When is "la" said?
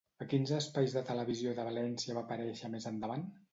1.01-1.05